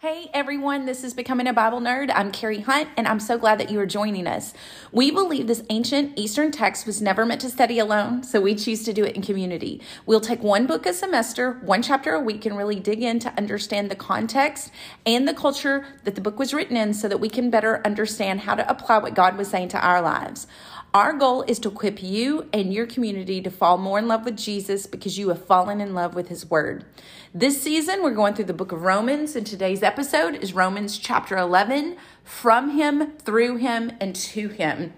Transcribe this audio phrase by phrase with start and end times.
[0.00, 2.12] Hey everyone, this is Becoming a Bible Nerd.
[2.14, 4.54] I'm Carrie Hunt, and I'm so glad that you are joining us.
[4.92, 8.84] We believe this ancient Eastern text was never meant to study alone, so we choose
[8.84, 9.80] to do it in community.
[10.06, 13.36] We'll take one book a semester, one chapter a week, and really dig in to
[13.36, 14.70] understand the context
[15.04, 18.42] and the culture that the book was written in so that we can better understand
[18.42, 20.46] how to apply what God was saying to our lives.
[20.94, 24.38] Our goal is to equip you and your community to fall more in love with
[24.38, 26.86] Jesus because you have fallen in love with his word.
[27.34, 31.36] This season, we're going through the book of Romans, and today's episode is Romans chapter
[31.36, 34.94] 11 from him, through him, and to him.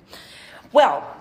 [0.73, 1.17] Well,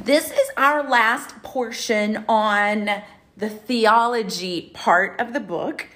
[0.00, 2.88] this is our last portion on
[3.36, 5.88] the theology part of the book.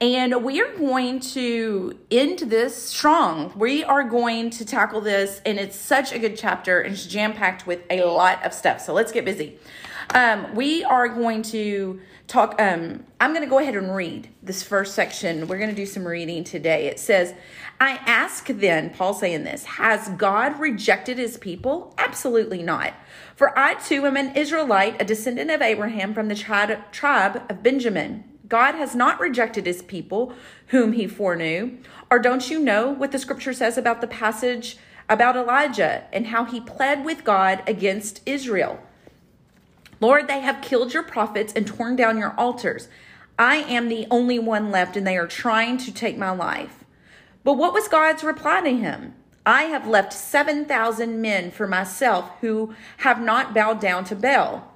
[0.00, 3.52] And we are going to end this strong.
[3.56, 7.32] We are going to tackle this, and it's such a good chapter and it's jam
[7.32, 8.80] packed with a lot of stuff.
[8.80, 9.58] So let's get busy.
[10.14, 12.60] Um, we are going to talk.
[12.60, 15.48] Um, I'm going to go ahead and read this first section.
[15.48, 16.86] We're going to do some reading today.
[16.86, 17.34] It says,
[17.80, 21.92] I ask then, Paul saying this, has God rejected his people?
[21.98, 22.94] Absolutely not.
[23.34, 26.36] For I too am an Israelite, a descendant of Abraham from the
[26.92, 28.24] tribe of Benjamin.
[28.48, 30.32] God has not rejected his people
[30.68, 31.78] whom he foreknew.
[32.10, 36.44] Or don't you know what the scripture says about the passage about Elijah and how
[36.44, 38.80] he pled with God against Israel?
[40.00, 42.88] Lord, they have killed your prophets and torn down your altars.
[43.38, 46.84] I am the only one left, and they are trying to take my life.
[47.44, 49.14] But what was God's reply to him?
[49.46, 54.72] I have left 7,000 men for myself who have not bowed down to Baal.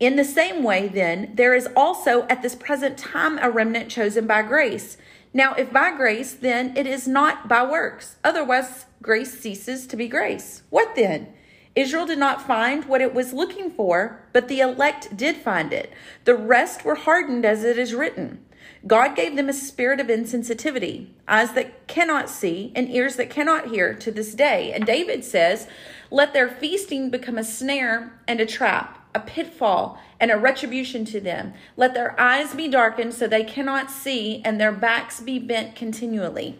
[0.00, 4.28] In the same way, then, there is also at this present time a remnant chosen
[4.28, 4.96] by grace.
[5.34, 8.16] Now, if by grace, then it is not by works.
[8.22, 10.62] Otherwise, grace ceases to be grace.
[10.70, 11.32] What then?
[11.74, 15.92] Israel did not find what it was looking for, but the elect did find it.
[16.24, 18.44] The rest were hardened, as it is written.
[18.86, 23.68] God gave them a spirit of insensitivity, eyes that cannot see, and ears that cannot
[23.68, 24.72] hear to this day.
[24.72, 25.66] And David says,
[26.10, 31.20] Let their feasting become a snare and a trap a pitfall and a retribution to
[31.20, 31.54] them.
[31.76, 36.58] Let their eyes be darkened so they cannot see, and their backs be bent continually.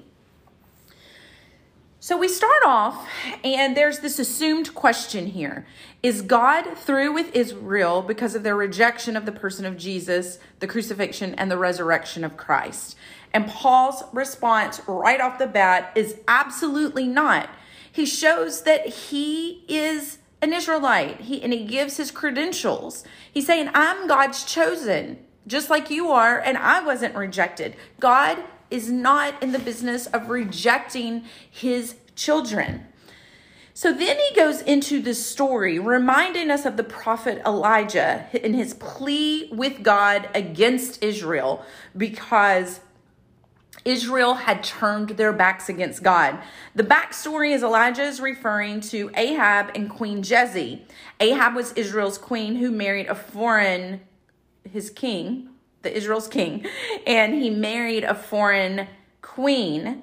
[2.00, 3.08] So we start off,
[3.42, 5.66] and there's this assumed question here
[6.02, 10.68] Is God through with Israel because of their rejection of the person of Jesus, the
[10.68, 12.96] crucifixion, and the resurrection of Christ?
[13.34, 17.50] And Paul's response right off the bat is absolutely not.
[17.90, 21.22] He shows that he is an Israelite.
[21.22, 23.04] He and he gives his credentials.
[23.32, 27.76] He's saying, I'm God's chosen, just like you are, and I wasn't rejected.
[28.00, 28.38] God
[28.70, 32.86] is not in the business of rejecting his children.
[33.72, 38.74] So then he goes into the story, reminding us of the prophet Elijah in his
[38.74, 41.64] plea with God against Israel
[41.96, 42.80] because
[43.88, 46.38] Israel had turned their backs against God.
[46.74, 50.80] The backstory is Elijah is referring to Ahab and Queen Jezebel.
[51.20, 54.02] Ahab was Israel's queen who married a foreign,
[54.70, 55.48] his king,
[55.80, 56.66] the Israel's king,
[57.06, 58.88] and he married a foreign
[59.22, 60.02] queen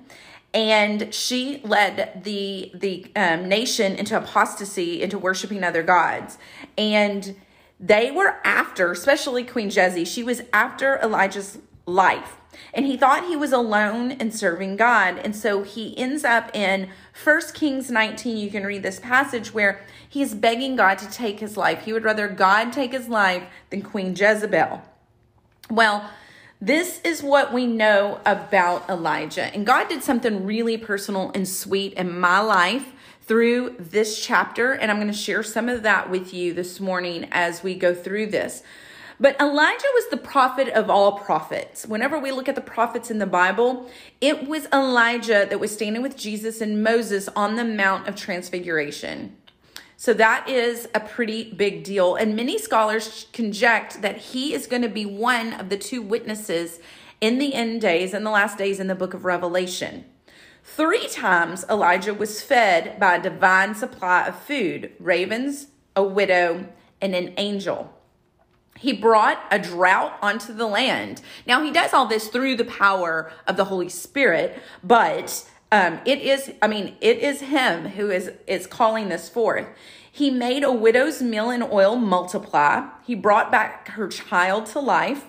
[0.56, 6.38] and she led the the um, nation into apostasy into worshiping other gods
[6.78, 7.36] and
[7.80, 12.38] they were after especially queen jezzy she was after elijah's life
[12.74, 15.18] and he thought he was alone in serving God.
[15.20, 16.90] And so he ends up in
[17.24, 18.38] 1 Kings 19.
[18.38, 21.86] You can read this passage where he's begging God to take his life.
[21.86, 24.82] He would rather God take his life than Queen Jezebel.
[25.70, 26.10] Well,
[26.62, 29.54] this is what we know about Elijah.
[29.54, 34.72] And God did something really personal and sweet in my life through this chapter.
[34.72, 37.94] And I'm going to share some of that with you this morning as we go
[37.94, 38.64] through this.
[39.20, 41.86] But Elijah was the prophet of all prophets.
[41.86, 43.90] Whenever we look at the prophets in the Bible,
[44.20, 49.38] it was Elijah that was standing with Jesus and Moses on the Mount of Transfiguration.
[49.98, 52.16] So that is a pretty big deal.
[52.16, 56.80] And many scholars conject that he is going to be one of the two witnesses
[57.22, 60.04] in the end days and the last days in the book of Revelation.
[60.62, 66.68] Three times Elijah was fed by a divine supply of food ravens, a widow,
[67.00, 67.95] and an angel.
[68.78, 71.22] He brought a drought onto the land.
[71.48, 76.20] Now, he does all this through the power of the Holy Spirit, but um, it
[76.20, 79.68] is, I mean, it is him who is, is calling this forth.
[80.12, 82.88] He made a widow's meal and oil multiply.
[83.06, 85.26] He brought back her child to life.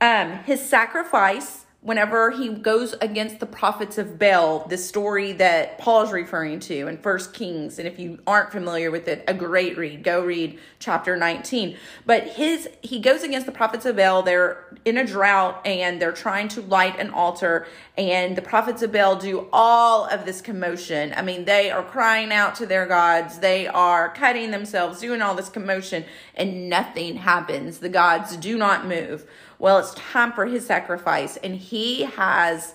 [0.00, 6.12] Um, his sacrifice whenever he goes against the prophets of Baal, the story that Paul's
[6.12, 7.80] referring to in First Kings.
[7.80, 10.04] And if you aren't familiar with it, a great read.
[10.04, 11.76] Go read chapter 19.
[12.06, 14.22] But his he goes against the prophets of Baal.
[14.22, 17.66] They're in a drought and they're trying to light an altar.
[17.98, 21.12] And the prophets of Baal do all of this commotion.
[21.16, 23.40] I mean, they are crying out to their gods.
[23.40, 26.04] They are cutting themselves, doing all this commotion,
[26.36, 27.78] and nothing happens.
[27.78, 29.26] The gods do not move.
[29.62, 31.36] Well, it's time for his sacrifice.
[31.36, 32.74] And he has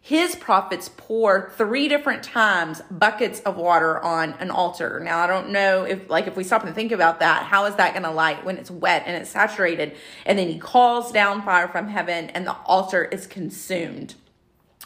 [0.00, 4.98] his prophets pour three different times buckets of water on an altar.
[4.98, 7.76] Now, I don't know if, like, if we stop and think about that, how is
[7.76, 9.94] that going to light when it's wet and it's saturated?
[10.26, 14.16] And then he calls down fire from heaven and the altar is consumed.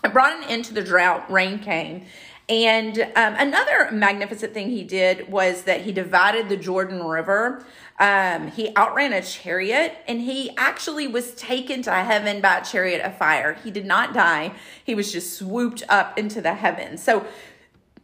[0.04, 2.04] It brought an end to the drought, rain came.
[2.48, 7.64] And um, another magnificent thing he did was that he divided the Jordan River.
[7.98, 13.04] Um, he outran a chariot and he actually was taken to heaven by a chariot
[13.04, 13.54] of fire.
[13.62, 14.52] He did not die,
[14.82, 17.02] he was just swooped up into the heavens.
[17.02, 17.26] So,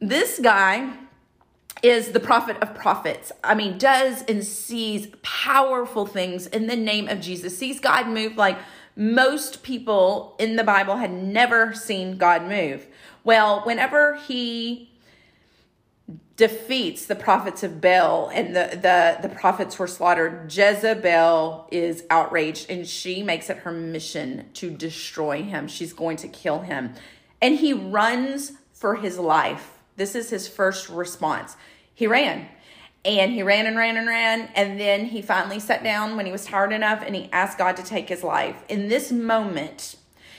[0.00, 0.92] this guy
[1.82, 3.32] is the prophet of prophets.
[3.42, 8.36] I mean, does and sees powerful things in the name of Jesus, sees God move
[8.36, 8.58] like
[8.96, 12.86] most people in the Bible had never seen God move.
[13.24, 14.90] Well, whenever he
[16.36, 22.70] defeats the prophets of Baal and the, the, the prophets were slaughtered, Jezebel is outraged
[22.70, 25.68] and she makes it her mission to destroy him.
[25.68, 26.94] She's going to kill him.
[27.40, 29.78] And he runs for his life.
[29.96, 31.56] This is his first response.
[31.94, 32.48] He ran.
[33.04, 34.48] And he ran and ran and ran.
[34.54, 37.76] And then he finally sat down when he was tired enough and he asked God
[37.76, 38.64] to take his life.
[38.68, 39.96] In this moment,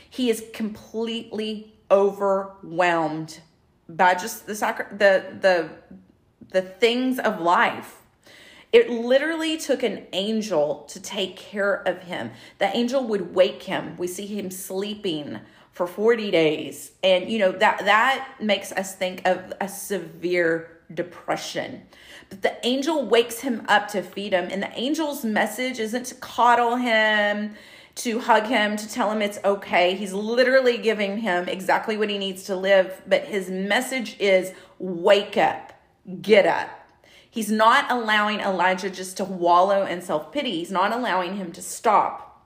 [0.10, 3.40] he is completely overwhelmed
[3.88, 5.70] by just the sacri- the the
[6.50, 8.02] the things of life.
[8.72, 12.32] It literally took an angel to take care of him.
[12.58, 13.96] The angel would wake him.
[13.98, 15.40] We see him sleeping
[15.72, 16.92] for 40 days.
[17.04, 21.84] And you know that that makes us think of a severe depression.
[22.30, 26.16] But the angel wakes him up to feed him and the angel's message isn't to
[26.16, 27.56] coddle him
[27.96, 29.96] to hug him, to tell him it's okay.
[29.96, 35.38] He's literally giving him exactly what he needs to live, but his message is wake
[35.38, 35.74] up,
[36.22, 36.70] get up.
[37.30, 41.62] He's not allowing Elijah just to wallow in self pity, he's not allowing him to
[41.62, 42.46] stop.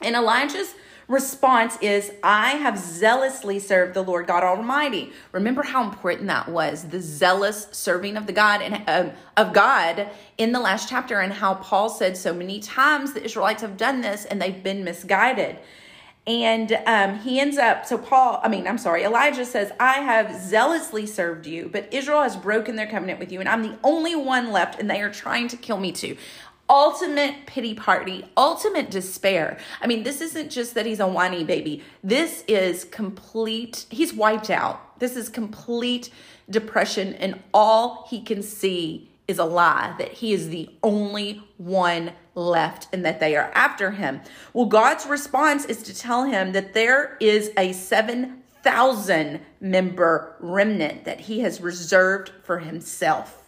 [0.00, 0.74] And Elijah's
[1.12, 5.12] response is, I have zealously served the Lord God Almighty.
[5.30, 10.08] Remember how important that was, the zealous serving of the God and um, of God
[10.38, 14.00] in the last chapter, and how Paul said so many times the Israelites have done
[14.00, 15.58] this and they've been misguided.
[16.26, 20.40] And um, he ends up, so Paul, I mean, I'm sorry, Elijah says, I have
[20.40, 24.14] zealously served you, but Israel has broken their covenant with you, and I'm the only
[24.14, 26.16] one left, and they are trying to kill me too
[26.72, 29.58] ultimate pity party, ultimate despair.
[29.82, 31.84] I mean, this isn't just that he's a whiny baby.
[32.02, 34.98] This is complete, he's wiped out.
[34.98, 36.08] This is complete
[36.48, 42.12] depression, and all he can see is a lie that he is the only one
[42.34, 44.22] left and that they are after him.
[44.54, 51.20] Well, God's response is to tell him that there is a 7,000 member remnant that
[51.20, 53.41] he has reserved for himself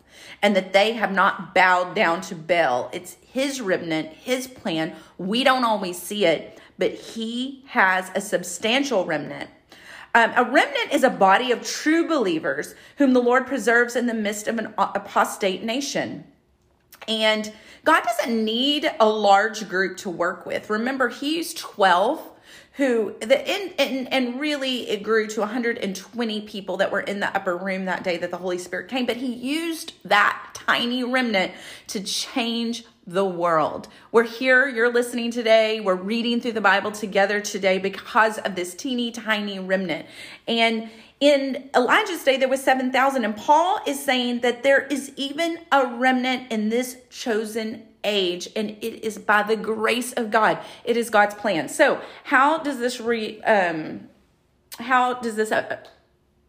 [0.45, 2.91] and that they have not bowed down to Baal.
[2.93, 4.95] It's his remnant, his plan.
[5.17, 9.49] We don't always see it, but he has a substantial remnant.
[10.15, 14.13] Um, a remnant is a body of true believers whom the Lord preserves in the
[14.13, 16.25] midst of an apostate nation.
[17.09, 17.51] And
[17.87, 20.69] God doesn't need a large group to work with.
[20.69, 22.21] Remember, He used 12
[22.77, 27.37] who the and, and and really it grew to 120 people that were in the
[27.37, 29.07] upper room that day that the Holy Spirit came.
[29.07, 31.53] But he used that tiny remnant
[31.89, 33.89] to change the world.
[34.13, 38.75] We're here, you're listening today, we're reading through the Bible together today because of this
[38.75, 40.07] teeny tiny remnant.
[40.49, 40.89] And
[41.21, 43.25] in Elijah's day, there was 7,000.
[43.25, 48.71] And Paul is saying that there is even a remnant in this chosen age, and
[48.71, 50.59] it is by the grace of God.
[50.85, 51.69] It is God's plan.
[51.69, 54.09] So, how does this re um
[54.79, 55.79] how does this uh,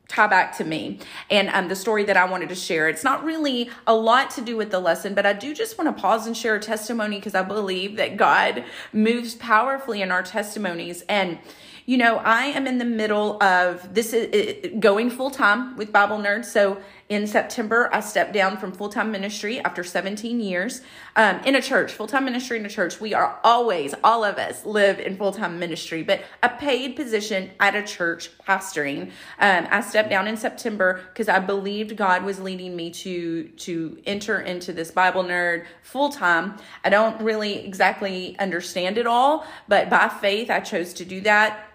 [0.07, 2.87] tie back to me and um, the story that I wanted to share.
[2.87, 5.95] It's not really a lot to do with the lesson, but I do just want
[5.95, 10.23] to pause and share a testimony because I believe that God moves powerfully in our
[10.23, 11.03] testimonies.
[11.09, 11.39] And
[11.87, 16.17] you know, I am in the middle of this is going full time with Bible
[16.17, 16.45] Nerds.
[16.45, 20.81] So in September, I stepped down from full time ministry after 17 years
[21.15, 22.99] um, in a church, full time ministry in a church.
[22.99, 27.51] We are always, all of us live in full time ministry, but a paid position
[27.59, 29.11] at a church pastoring.
[29.39, 34.01] Um, I stepped down in September because I believed God was leading me to to
[34.07, 36.57] enter into this Bible nerd full time.
[36.83, 41.67] I don't really exactly understand it all, but by faith, I chose to do that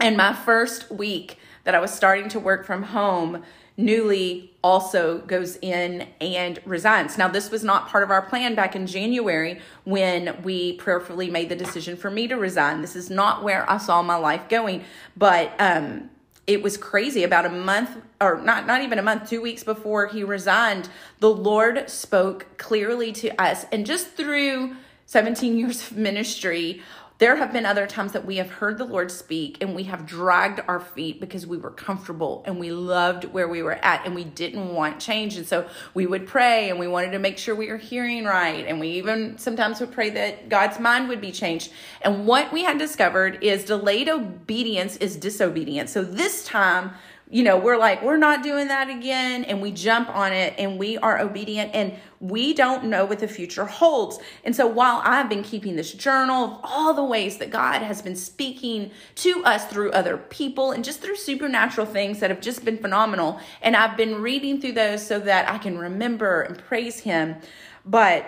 [0.00, 3.42] and my first week that I was starting to work from home,
[3.78, 7.16] Newly also goes in and resigns.
[7.16, 11.48] Now, this was not part of our plan back in January when we prayerfully made
[11.48, 12.82] the decision for me to resign.
[12.82, 14.82] This is not where I saw my life going,
[15.16, 16.10] but um,
[16.48, 17.22] it was crazy.
[17.22, 20.88] About a month, or not, not even a month, two weeks before he resigned,
[21.20, 23.64] the Lord spoke clearly to us.
[23.70, 24.74] And just through
[25.06, 26.82] 17 years of ministry,
[27.18, 30.06] there have been other times that we have heard the Lord speak and we have
[30.06, 34.14] dragged our feet because we were comfortable and we loved where we were at and
[34.14, 35.36] we didn't want change.
[35.36, 38.64] And so we would pray and we wanted to make sure we were hearing right.
[38.66, 41.72] And we even sometimes would pray that God's mind would be changed.
[42.02, 45.90] And what we had discovered is delayed obedience is disobedience.
[45.90, 46.92] So this time,
[47.30, 49.44] you know, we're like, we're not doing that again.
[49.44, 53.28] And we jump on it and we are obedient and we don't know what the
[53.28, 54.18] future holds.
[54.44, 58.00] And so while I've been keeping this journal of all the ways that God has
[58.00, 62.64] been speaking to us through other people and just through supernatural things that have just
[62.64, 67.00] been phenomenal, and I've been reading through those so that I can remember and praise
[67.00, 67.36] Him.
[67.84, 68.26] But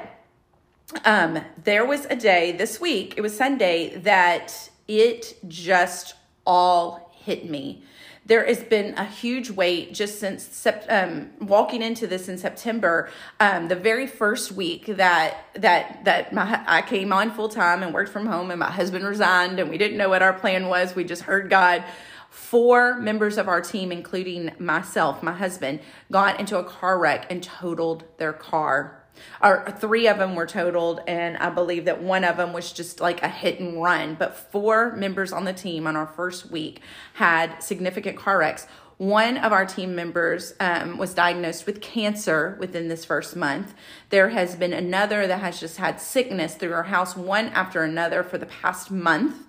[1.04, 6.14] um, there was a day this week, it was Sunday, that it just
[6.45, 7.83] all hit me
[8.31, 13.11] there has been a huge weight just since um, walking into this in September.
[13.41, 17.93] Um, the very first week that that that my I came on full time and
[17.93, 20.95] worked from home, and my husband resigned, and we didn't know what our plan was.
[20.95, 21.83] We just heard God.
[22.31, 25.81] Four members of our team, including myself, my husband,
[26.13, 29.00] got into a car wreck and totaled their car
[29.43, 33.00] or three of them were totaled and i believe that one of them was just
[33.00, 36.81] like a hit and run but four members on the team on our first week
[37.14, 38.67] had significant car wrecks
[39.00, 43.73] one of our team members um, was diagnosed with cancer within this first month.
[44.11, 48.23] There has been another that has just had sickness through our house, one after another,
[48.23, 49.47] for the past month.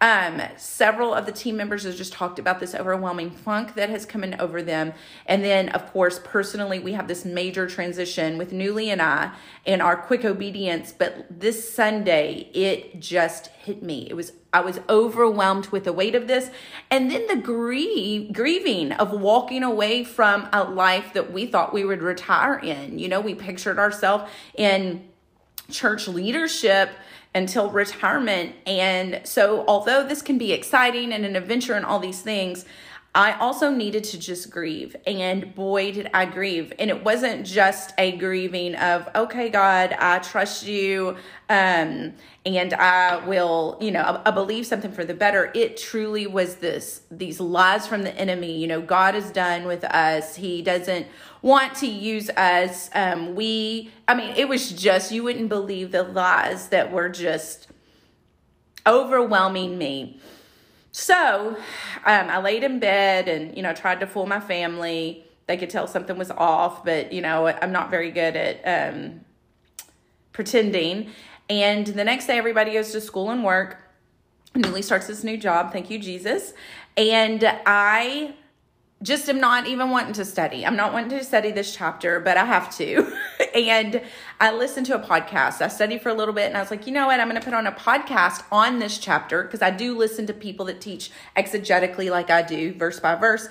[0.00, 4.06] Um, several of the team members have just talked about this overwhelming funk that has
[4.06, 4.92] come in over them.
[5.26, 9.32] And then, of course, personally, we have this major transition with Newly and I
[9.66, 10.94] and our quick obedience.
[10.96, 14.06] But this Sunday, it just hit me.
[14.08, 16.50] It was I was overwhelmed with the weight of this.
[16.90, 21.84] And then the grieve, grieving of walking away from a life that we thought we
[21.84, 22.98] would retire in.
[22.98, 25.06] You know, we pictured ourselves in
[25.70, 26.90] church leadership
[27.38, 28.54] until retirement.
[28.66, 32.66] And so, although this can be exciting and an adventure and all these things,
[33.18, 34.94] I also needed to just grieve.
[35.04, 36.72] And boy, did I grieve.
[36.78, 41.16] And it wasn't just a grieving of, okay, God, I trust you.
[41.48, 42.14] Um,
[42.46, 45.50] and I will, you know, I, I believe something for the better.
[45.52, 48.56] It truly was this, these lies from the enemy.
[48.56, 50.36] You know, God is done with us.
[50.36, 51.08] He doesn't
[51.42, 52.88] want to use us.
[52.94, 57.66] Um, we, I mean, it was just, you wouldn't believe the lies that were just
[58.86, 60.20] overwhelming me.
[60.98, 61.56] So
[62.04, 65.24] um, I laid in bed and, you know, tried to fool my family.
[65.46, 69.20] They could tell something was off, but, you know, I'm not very good at um,
[70.32, 71.10] pretending.
[71.48, 73.78] And the next day, everybody goes to school and work.
[74.56, 75.72] Newly starts this new job.
[75.72, 76.52] Thank you, Jesus.
[76.96, 78.34] And I
[79.02, 80.66] just am not even wanting to study.
[80.66, 83.12] I'm not wanting to study this chapter, but I have to.
[83.54, 84.02] and
[84.40, 85.60] I listened to a podcast.
[85.60, 87.20] I studied for a little bit and I was like, you know what?
[87.20, 90.32] I'm going to put on a podcast on this chapter because I do listen to
[90.32, 93.48] people that teach exegetically like I do, verse by verse.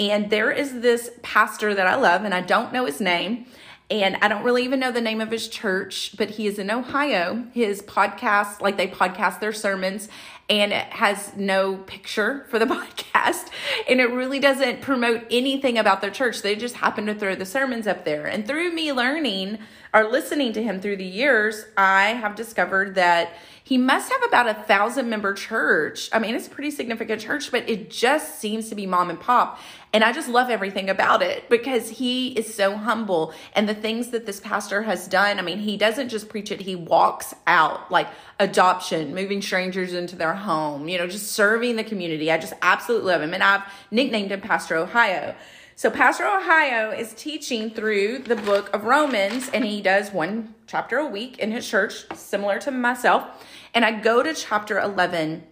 [0.00, 3.46] And there is this pastor that I love and I don't know his name.
[3.90, 6.70] And I don't really even know the name of his church, but he is in
[6.70, 7.46] Ohio.
[7.54, 10.08] His podcast, like they podcast their sermons,
[10.50, 13.48] and it has no picture for the podcast
[13.88, 16.42] and it really doesn't promote anything about their church.
[16.42, 18.26] They just happen to throw the sermons up there.
[18.26, 19.58] And through me learning
[19.94, 23.32] or listening to him through the years i have discovered that
[23.64, 26.08] he must have about a thousand member church.
[26.10, 29.20] I mean it's a pretty significant church but it just seems to be mom and
[29.20, 29.60] pop
[29.92, 33.32] and I just love everything about it because he is so humble.
[33.54, 36.60] And the things that this pastor has done, I mean, he doesn't just preach it,
[36.60, 41.84] he walks out like adoption, moving strangers into their home, you know, just serving the
[41.84, 42.30] community.
[42.30, 43.32] I just absolutely love him.
[43.32, 45.34] And I've nicknamed him Pastor Ohio.
[45.74, 50.98] So, Pastor Ohio is teaching through the book of Romans, and he does one chapter
[50.98, 53.46] a week in his church, similar to myself.
[53.74, 55.44] And I go to chapter 11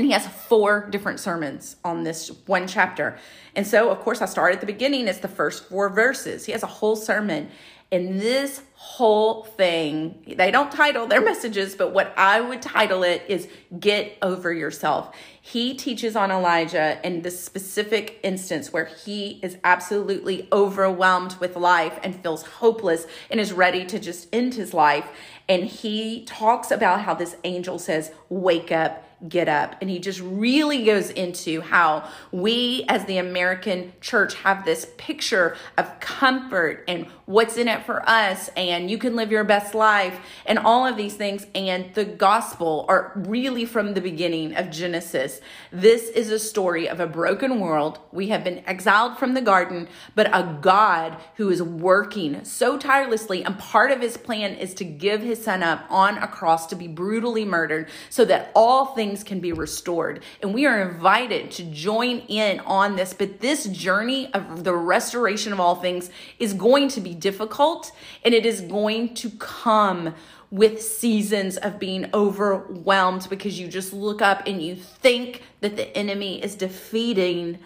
[0.00, 3.18] and he has four different sermons on this one chapter.
[3.54, 5.06] And so, of course, I start at the beginning.
[5.06, 6.46] It's the first four verses.
[6.46, 7.50] He has a whole sermon.
[7.92, 13.24] And this whole thing, they don't title their messages, but what I would title it
[13.28, 13.46] is
[13.78, 15.14] Get Over Yourself.
[15.38, 21.98] He teaches on Elijah in this specific instance where he is absolutely overwhelmed with life
[22.02, 25.10] and feels hopeless and is ready to just end his life.
[25.46, 29.76] And he talks about how this angel says, Wake up get up.
[29.80, 35.56] And he just really goes into how we as the American church have this picture
[35.76, 40.18] of comfort and what's in it for us and you can live your best life
[40.46, 41.46] and all of these things.
[41.54, 45.40] And the gospel are really from the beginning of Genesis.
[45.70, 48.00] This is a story of a broken world.
[48.10, 53.44] We have been exiled from the garden, but a God who is working so tirelessly.
[53.44, 56.74] And part of his plan is to give his son up on a cross to
[56.74, 60.24] be brutally murdered so that all things can be restored.
[60.42, 63.14] And we are invited to join in on this.
[63.14, 66.10] But this journey of the restoration of all things
[66.40, 67.92] is going to be difficult
[68.24, 70.14] and it is going to come
[70.50, 75.96] with seasons of being overwhelmed because you just look up and you think that the
[75.96, 77.58] enemy is defeating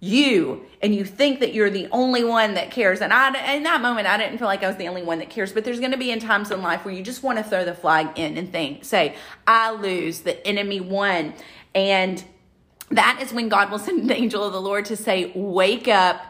[0.00, 3.00] you and you think that you're the only one that cares.
[3.00, 5.30] And i in that moment i didn't feel like i was the only one that
[5.30, 7.44] cares but there's going to be in times in life where you just want to
[7.44, 9.14] throw the flag in and think say
[9.46, 11.32] i lose the enemy won.
[11.74, 12.22] And
[12.90, 16.20] that is when god will send an angel of the lord to say wake up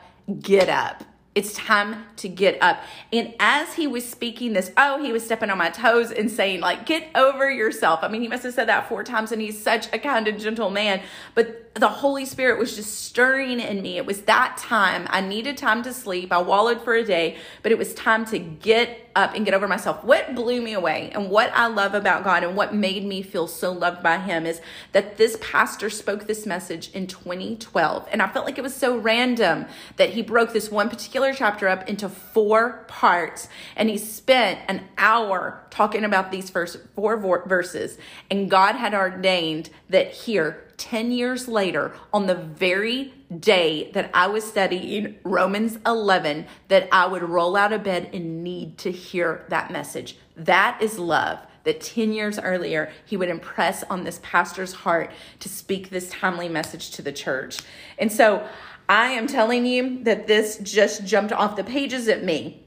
[0.40, 1.02] get up
[1.34, 2.82] it's time to get up.
[3.10, 6.60] And as he was speaking this, oh, he was stepping on my toes and saying,
[6.60, 8.00] like, get over yourself.
[8.02, 10.38] I mean, he must have said that four times, and he's such a kind and
[10.38, 11.00] gentle man.
[11.34, 13.96] But the Holy Spirit was just stirring in me.
[13.96, 15.06] It was that time.
[15.08, 16.30] I needed time to sleep.
[16.30, 19.66] I wallowed for a day, but it was time to get up and get over
[19.66, 20.04] myself.
[20.04, 23.46] What blew me away and what I love about God and what made me feel
[23.46, 24.60] so loved by Him is
[24.92, 28.06] that this pastor spoke this message in 2012.
[28.12, 31.68] And I felt like it was so random that he broke this one particular chapter
[31.68, 37.98] up into four parts and he spent an hour talking about these first four verses.
[38.30, 44.26] And God had ordained that here, 10 years later, on the very day that I
[44.26, 49.44] was studying Romans 11, that I would roll out of bed and need to hear
[49.48, 50.16] that message.
[50.36, 51.38] That is love.
[51.64, 56.48] That 10 years earlier, he would impress on this pastor's heart to speak this timely
[56.48, 57.60] message to the church.
[57.98, 58.46] And so
[58.88, 62.61] I am telling you that this just jumped off the pages at me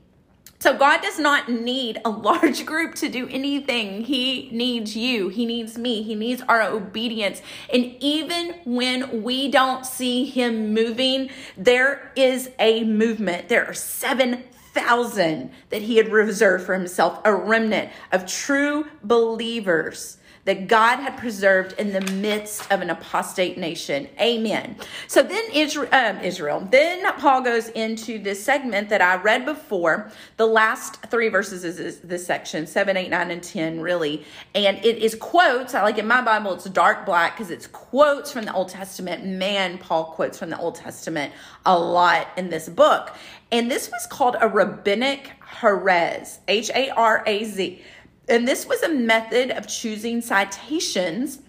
[0.59, 4.05] so God does not need a large group to do anything.
[4.05, 5.29] He needs you.
[5.29, 6.01] He needs me.
[6.01, 7.41] He needs our obedience.
[7.71, 13.49] And even when we don't see him moving, there is a movement.
[13.49, 20.67] There are 7,000 that he had reserved for himself, a remnant of true believers that
[20.67, 24.07] God had preserved in the midst of an apostate nation.
[24.19, 24.75] Amen.
[25.07, 30.11] So then Israel, um, Israel, then Paul goes into this segment that I read before.
[30.37, 34.23] The last three verses is this section, 7, 8, 9, and 10, really.
[34.53, 35.73] And it is quotes.
[35.73, 39.25] I like in my Bible, it's dark black because it's quotes from the Old Testament.
[39.25, 41.33] Man, Paul quotes from the Old Testament
[41.65, 43.15] a lot in this book.
[43.51, 47.81] And this was called a rabbinic haraz, H A R A Z.
[48.27, 51.39] And this was a method of choosing citations,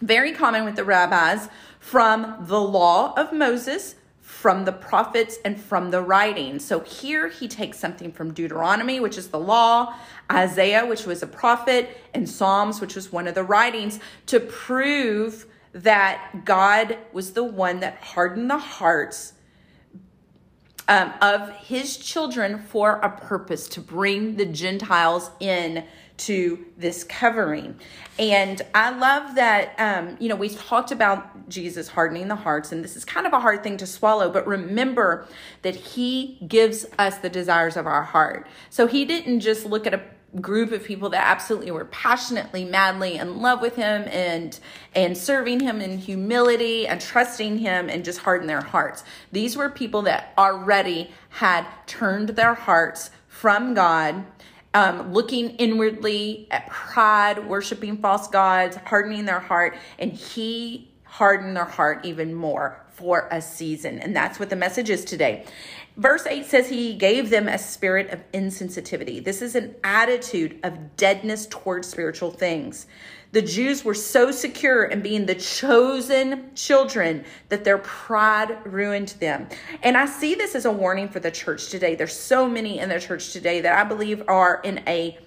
[0.00, 5.90] very common with the rabbis, from the law of Moses, from the prophets, and from
[5.90, 6.64] the writings.
[6.64, 9.94] So here he takes something from Deuteronomy, which is the law,
[10.30, 15.46] Isaiah, which was a prophet, and Psalms, which was one of the writings, to prove
[15.72, 19.34] that God was the one that hardened the hearts
[20.90, 25.84] um, of his children for a purpose to bring the Gentiles in
[26.16, 27.78] to this covering.
[28.18, 32.84] And I love that, um, you know, we talked about Jesus hardening the hearts, and
[32.84, 35.26] this is kind of a hard thing to swallow, but remember
[35.62, 38.48] that he gives us the desires of our heart.
[38.68, 40.02] So he didn't just look at a
[40.40, 44.60] group of people that absolutely were passionately madly in love with him and
[44.94, 49.68] and serving him in humility and trusting him and just harden their hearts these were
[49.68, 54.24] people that already had turned their hearts from god
[54.72, 61.64] um, looking inwardly at pride, worshiping false gods, hardening their heart, and he hardened their
[61.64, 63.98] heart even more for a season.
[63.98, 65.44] And that's what the message is today.
[66.00, 69.22] Verse 8 says he gave them a spirit of insensitivity.
[69.22, 72.86] This is an attitude of deadness towards spiritual things.
[73.32, 79.46] The Jews were so secure in being the chosen children that their pride ruined them.
[79.82, 81.96] And I see this as a warning for the church today.
[81.96, 85.18] There's so many in the church today that I believe are in a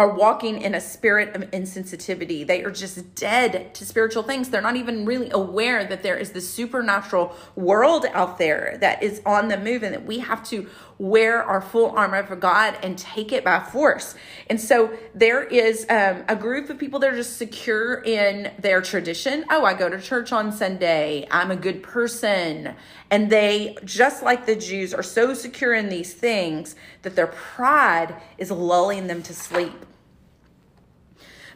[0.00, 2.46] are walking in a spirit of insensitivity.
[2.46, 4.48] They are just dead to spiritual things.
[4.48, 9.20] They're not even really aware that there is this supernatural world out there that is
[9.26, 12.96] on the move and that we have to wear our full armor for God and
[12.96, 14.14] take it by force.
[14.48, 18.80] And so there is um, a group of people that are just secure in their
[18.80, 19.44] tradition.
[19.50, 21.28] Oh, I go to church on Sunday.
[21.30, 22.74] I'm a good person.
[23.10, 28.14] And they, just like the Jews, are so secure in these things that their pride
[28.38, 29.74] is lulling them to sleep.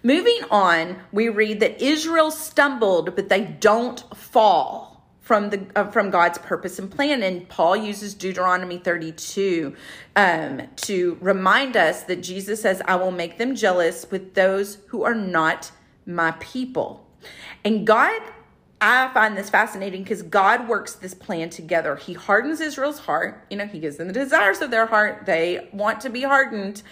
[0.07, 6.11] Moving on, we read that Israel stumbled, but they don't fall from the uh, from
[6.11, 7.23] God's purpose and plan.
[7.23, 9.75] And Paul uses Deuteronomy 32
[10.15, 15.05] um, to remind us that Jesus says, "I will make them jealous with those who
[15.05, 15.73] are not
[16.05, 17.09] my people."
[17.65, 18.21] And God
[18.87, 21.97] I find this fascinating because God works this plan together.
[21.97, 23.47] He hardens Israel's heart.
[23.49, 25.25] You know, He gives them the desires of their heart.
[25.25, 26.83] They want to be hardened.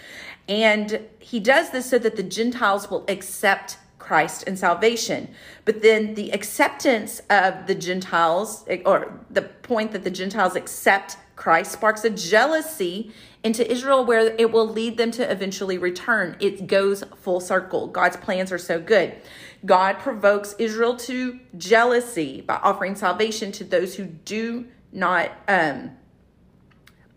[0.47, 5.29] And He does this so that the Gentiles will accept Christ and salvation.
[5.63, 11.71] But then the acceptance of the Gentiles, or the point that the Gentiles accept Christ,
[11.71, 16.35] sparks a jealousy into Israel where it will lead them to eventually return.
[16.39, 17.87] It goes full circle.
[17.87, 19.15] God's plans are so good.
[19.65, 25.91] God provokes Israel to jealousy by offering salvation to those who do not, um,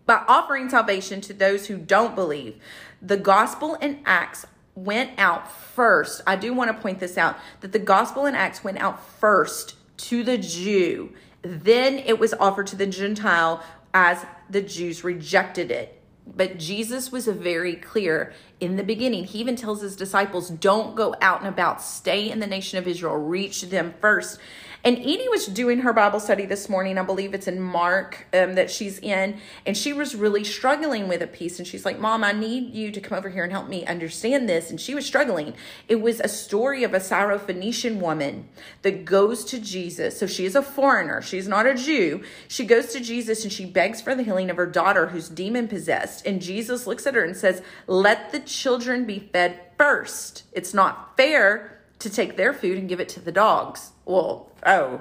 [0.04, 2.60] by offering salvation to those who don't believe.
[3.02, 6.22] The gospel in Acts went out first.
[6.26, 9.74] I do want to point this out that the gospel in Acts went out first
[9.98, 11.12] to the Jew.
[11.42, 13.62] Then it was offered to the Gentile
[13.94, 16.02] as the Jews rejected it.
[16.26, 19.24] But Jesus was very clear in the beginning.
[19.24, 22.88] He even tells his disciples, don't go out and about, stay in the nation of
[22.88, 24.40] Israel, reach them first.
[24.86, 26.96] And Edie was doing her Bible study this morning.
[26.96, 29.40] I believe it's in Mark um, that she's in.
[29.66, 31.58] And she was really struggling with a piece.
[31.58, 34.48] And she's like, Mom, I need you to come over here and help me understand
[34.48, 34.70] this.
[34.70, 35.54] And she was struggling.
[35.88, 38.48] It was a story of a Syrophoenician woman
[38.82, 40.20] that goes to Jesus.
[40.20, 41.20] So she is a foreigner.
[41.20, 42.22] She's not a Jew.
[42.46, 45.66] She goes to Jesus and she begs for the healing of her daughter who's demon
[45.66, 46.24] possessed.
[46.24, 50.44] And Jesus looks at her and says, Let the children be fed first.
[50.52, 53.90] It's not fair to take their food and give it to the dogs.
[54.06, 55.00] Well, oh,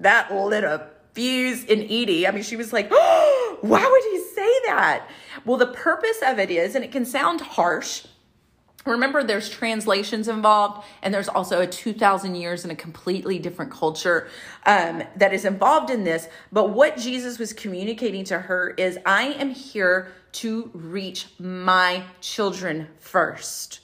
[0.00, 2.26] that lit a fuse in Edie.
[2.26, 5.08] I mean, she was like, oh, why would he say that?
[5.44, 8.04] Well, the purpose of it is, and it can sound harsh.
[8.86, 14.28] Remember, there's translations involved, and there's also a 2,000 years in a completely different culture
[14.64, 16.28] um, that is involved in this.
[16.52, 22.88] But what Jesus was communicating to her is, I am here to reach my children
[23.00, 23.80] first.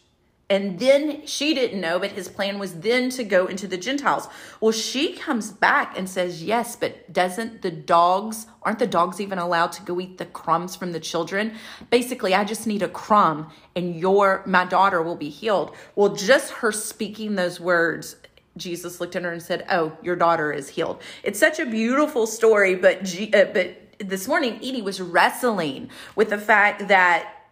[0.52, 4.28] And then she didn't know, but his plan was then to go into the Gentiles.
[4.60, 9.38] Well, she comes back and says, Yes, but doesn't the dogs, aren't the dogs even
[9.38, 11.54] allowed to go eat the crumbs from the children?
[11.88, 15.74] Basically, I just need a crumb and your, my daughter will be healed.
[15.94, 18.16] Well, just her speaking those words,
[18.58, 21.00] Jesus looked at her and said, Oh, your daughter is healed.
[21.22, 26.28] It's such a beautiful story, but, G, uh, but this morning, Edie was wrestling with
[26.28, 27.46] the fact that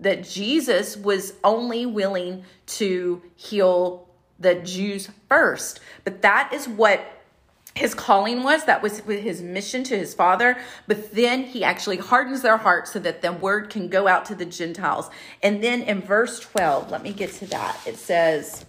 [0.00, 5.80] that Jesus was only willing to heal the Jews first.
[6.04, 7.00] But that is what
[7.74, 8.64] his calling was.
[8.64, 10.58] That was his mission to his father.
[10.86, 14.34] But then he actually hardens their hearts so that the word can go out to
[14.34, 15.10] the gentiles.
[15.42, 17.78] And then in verse 12 let me get to that.
[17.86, 18.64] It says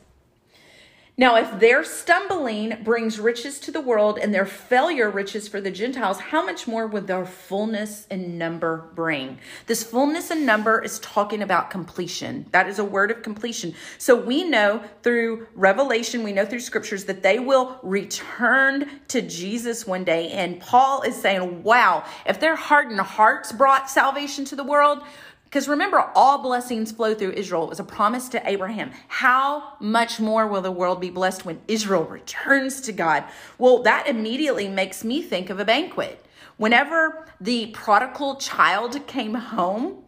[1.19, 5.71] now, if their stumbling brings riches to the world and their failure riches for the
[5.71, 9.39] Gentiles, how much more would their fullness and number bring?
[9.65, 12.45] This fullness and number is talking about completion.
[12.51, 13.73] That is a word of completion.
[13.97, 19.87] So we know through revelation, we know through scriptures that they will return to Jesus
[19.87, 20.29] one day.
[20.29, 25.01] And Paul is saying, wow, if their hardened hearts brought salvation to the world,
[25.47, 27.63] because remember, all blessings flow through Israel.
[27.63, 28.91] It was a promise to Abraham.
[29.07, 33.23] How much more will the world be blessed when Israel returns to God?
[33.57, 36.25] Well, that immediately makes me think of a banquet.
[36.57, 40.03] Whenever the prodigal child came home,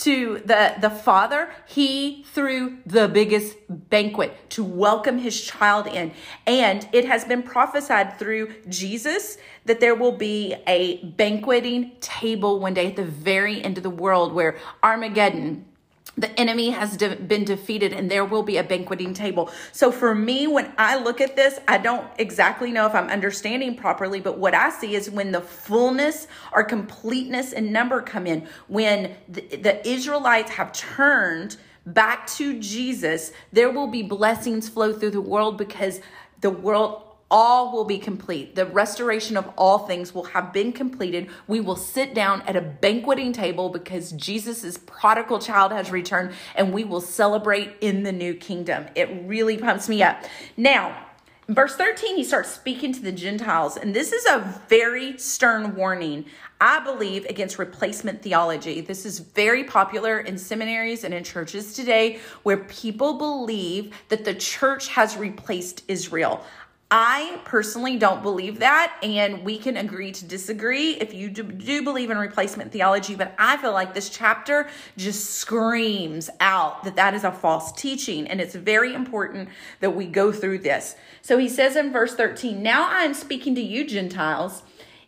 [0.00, 6.12] to the, the father, he threw the biggest banquet to welcome his child in.
[6.46, 9.36] And it has been prophesied through Jesus
[9.66, 13.90] that there will be a banqueting table one day at the very end of the
[13.90, 15.66] world where Armageddon,
[16.16, 19.50] the enemy has de- been defeated and there will be a banqueting table.
[19.72, 23.76] So for me, when I look at this, I don't exactly know if I'm understanding
[23.76, 28.46] properly, but what I see is when the fullness or completeness and number come in,
[28.68, 35.10] when the, the Israelites have turned back to Jesus, there will be blessings flow through
[35.10, 36.00] the world because
[36.40, 38.54] the world all will be complete.
[38.54, 41.28] The restoration of all things will have been completed.
[41.46, 46.72] We will sit down at a banqueting table because Jesus' prodigal child has returned and
[46.72, 48.86] we will celebrate in the new kingdom.
[48.94, 50.24] It really pumps me up.
[50.56, 51.06] Now,
[51.48, 56.24] verse 13, he starts speaking to the Gentiles, and this is a very stern warning.
[56.60, 58.82] I believe against replacement theology.
[58.82, 64.34] This is very popular in seminaries and in churches today where people believe that the
[64.34, 66.44] church has replaced Israel.
[66.92, 71.84] I personally don't believe that, and we can agree to disagree if you do, do,
[71.84, 73.14] believe in replacement theology.
[73.14, 78.26] But I feel like this chapter just screams out that that is a false teaching,
[78.26, 80.96] and it's very important that we go through this.
[81.22, 84.64] So he says in verse 13, Now I am speaking to you, Gentiles.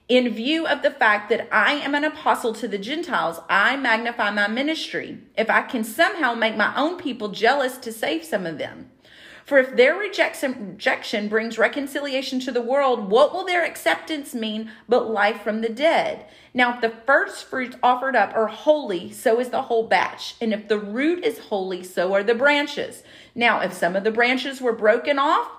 [0.09, 4.31] In view of the fact that I am an apostle to the Gentiles, I magnify
[4.31, 5.19] my ministry.
[5.37, 8.91] If I can somehow make my own people jealous to save some of them.
[9.45, 10.77] For if their rejection,
[11.29, 16.27] brings reconciliation to the world, what will their acceptance mean but life from the dead?
[16.55, 20.37] Now, if the first fruits offered up are holy, so is the whole batch.
[20.41, 23.03] And if the root is holy, so are the branches.
[23.35, 25.51] Now, if some of the branches were broken off,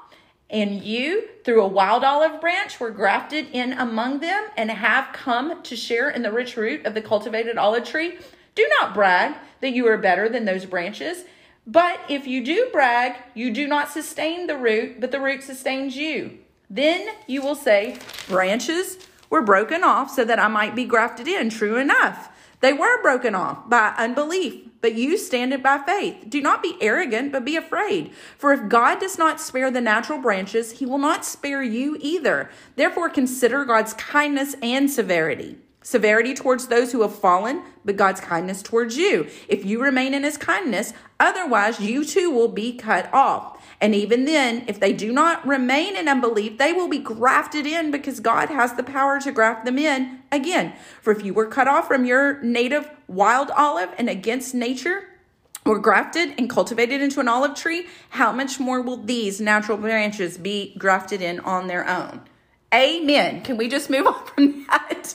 [0.49, 5.63] and you, through a wild olive branch, were grafted in among them and have come
[5.63, 8.19] to share in the rich root of the cultivated olive tree,
[8.53, 11.25] do not brag that you are better than those branches.
[11.65, 15.95] But if you do brag, you do not sustain the root, but the root sustains
[15.95, 16.39] you.
[16.69, 17.97] Then you will say,
[18.27, 18.97] Branches
[19.29, 21.49] were broken off so that I might be grafted in.
[21.49, 22.29] True enough.
[22.59, 26.25] They were broken off by unbelief, but you stand it by faith.
[26.29, 28.13] Do not be arrogant, but be afraid.
[28.37, 32.49] For if God does not spare the natural branches, he will not spare you either.
[32.77, 35.57] Therefore, consider God's kindness and severity.
[35.83, 39.27] Severity towards those who have fallen, but God's kindness towards you.
[39.49, 43.61] If you remain in his kindness, otherwise you too will be cut off.
[43.81, 47.91] And even then, if they do not remain in unbelief, they will be grafted in
[47.91, 50.73] because God has the power to graft them in again.
[51.01, 55.09] For if you were cut off from your native wild olive and against nature,
[55.65, 60.37] were grafted and cultivated into an olive tree, how much more will these natural branches
[60.37, 62.21] be grafted in on their own?
[62.73, 63.41] Amen.
[63.41, 65.13] Can we just move on from that?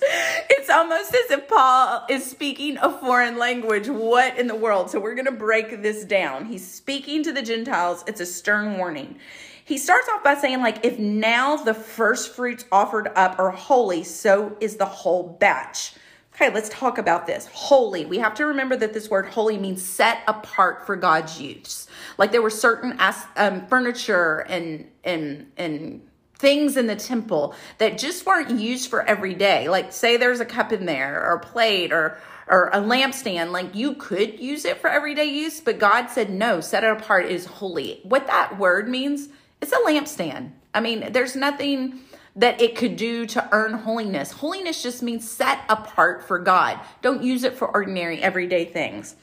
[0.48, 3.88] It's almost as if Paul is speaking a foreign language.
[3.88, 4.90] What in the world?
[4.90, 6.44] So we're going to break this down.
[6.44, 8.04] He's speaking to the Gentiles.
[8.06, 9.18] It's a stern warning.
[9.64, 14.04] He starts off by saying, like, if now the first fruits offered up are holy,
[14.04, 15.94] so is the whole batch.
[16.34, 17.48] Okay, let's talk about this.
[17.52, 18.06] Holy.
[18.06, 21.88] We have to remember that this word holy means set apart for God's use.
[22.16, 22.96] Like there were certain
[23.36, 26.02] um, furniture and and and
[26.38, 29.68] things in the temple that just weren't used for every day.
[29.68, 32.18] Like say there's a cup in there or a plate or
[32.51, 36.61] or a lampstand, like you could use it for everyday use, but God said no,
[36.61, 38.01] set it apart is holy.
[38.05, 39.29] What that word means,
[39.61, 40.53] it's a lampstand.
[40.72, 42.01] I mean, there's nothing
[42.37, 44.33] that it could do to earn holiness.
[44.33, 46.81] Holiness just means set apart for God.
[47.03, 49.16] Don't use it for ordinary everyday things.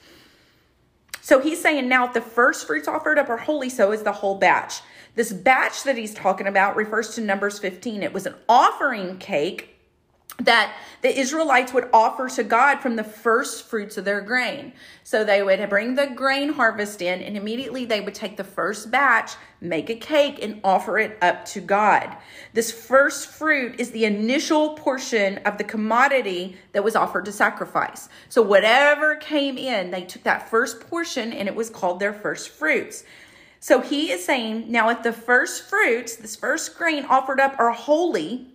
[1.26, 4.12] So he's saying now if the first fruits offered up are holy, so is the
[4.12, 4.82] whole batch.
[5.16, 8.04] This batch that he's talking about refers to Numbers 15.
[8.04, 9.75] It was an offering cake
[10.40, 14.74] that the Israelites would offer to God from the first fruits of their grain.
[15.04, 18.92] So they would bring the grain harvest in, and immediately they would take the first
[18.92, 22.18] batch, make a cake, and offer it up to God.
[22.54, 28.10] This first fruit is the initial portion of the commodity that was offered to sacrifice.
[28.28, 32.50] So whatever came in, they took that first portion, and it was called their first
[32.50, 33.06] fruits.
[33.62, 37.72] So he is saying, now if the first fruits, this first grain offered up are
[37.72, 38.52] holy,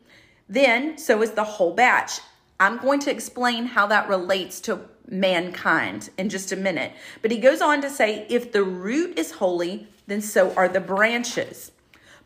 [0.51, 2.21] then so is the whole batch.
[2.59, 6.93] I'm going to explain how that relates to mankind in just a minute.
[7.23, 10.81] But he goes on to say, if the root is holy, then so are the
[10.81, 11.73] branches.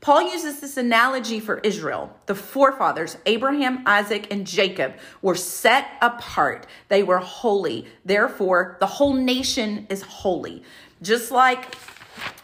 [0.00, 2.14] Paul uses this analogy for Israel.
[2.26, 6.66] The forefathers, Abraham, Isaac, and Jacob, were set apart.
[6.88, 7.87] They were holy.
[8.04, 10.62] Therefore, the whole nation is holy.
[11.00, 11.74] Just like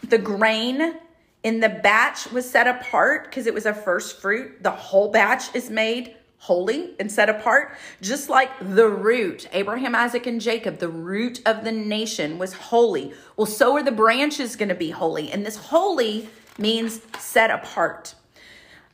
[0.01, 0.95] the grain
[1.43, 4.61] in the batch was set apart because it was a first fruit.
[4.61, 10.25] The whole batch is made holy and set apart, just like the root, Abraham, Isaac,
[10.25, 13.13] and Jacob, the root of the nation was holy.
[13.37, 15.31] Well, so are the branches going to be holy.
[15.31, 18.15] And this holy means set apart.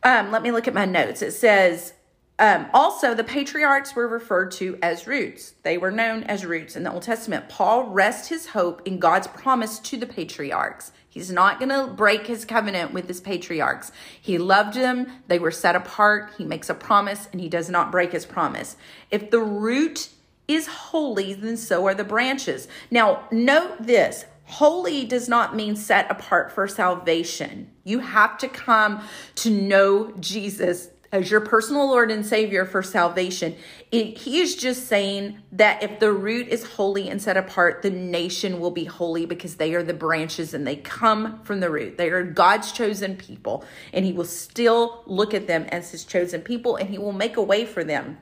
[0.04, 1.22] Um, let me look at my notes.
[1.22, 1.94] It says,
[2.40, 5.56] um, also, the patriarchs were referred to as roots.
[5.64, 7.50] They were known as roots in the Old Testament.
[7.50, 10.92] Paul rests his hope in God's promise to the patriarchs.
[11.18, 13.92] He's not going to break his covenant with his patriarchs.
[14.22, 15.12] He loved them.
[15.28, 16.30] They were set apart.
[16.38, 18.78] He makes a promise and he does not break his promise.
[19.10, 20.10] If the root
[20.48, 22.68] is holy, then so are the branches.
[22.92, 27.72] Now, note this Holy does not mean set apart for salvation.
[27.84, 29.02] You have to come
[29.38, 33.56] to know Jesus as your personal Lord and Savior for salvation.
[33.92, 37.90] It, he is just saying that if the root is holy and set apart, the
[37.90, 41.98] nation will be holy because they are the branches and they come from the root.
[41.98, 46.42] They are God's chosen people, and He will still look at them as His chosen
[46.42, 48.18] people and He will make a way for them.